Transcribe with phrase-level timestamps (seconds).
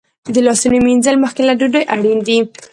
[0.33, 2.37] د لاسونو مینځل مخکې له ډوډۍ اړین دي.